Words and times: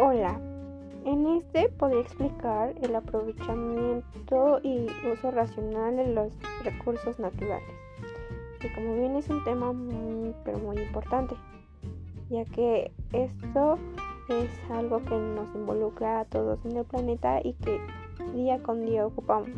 Hola, 0.00 0.38
en 1.04 1.26
este 1.26 1.70
podría 1.70 2.02
explicar 2.02 2.72
el 2.82 2.94
aprovechamiento 2.94 4.60
y 4.62 4.86
uso 5.12 5.32
racional 5.32 5.96
de 5.96 6.14
los 6.14 6.32
recursos 6.62 7.18
naturales, 7.18 7.66
que 8.60 8.72
como 8.74 8.94
bien 8.94 9.16
es 9.16 9.28
un 9.28 9.42
tema 9.42 9.72
muy, 9.72 10.36
pero 10.44 10.58
muy 10.58 10.78
importante, 10.78 11.34
ya 12.30 12.44
que 12.44 12.92
esto 13.12 13.76
es 14.28 14.70
algo 14.70 15.02
que 15.02 15.16
nos 15.16 15.52
involucra 15.56 16.20
a 16.20 16.24
todos 16.26 16.64
en 16.64 16.76
el 16.76 16.84
planeta 16.84 17.40
y 17.42 17.54
que 17.54 17.80
día 18.36 18.62
con 18.62 18.86
día 18.86 19.04
ocupamos. 19.04 19.50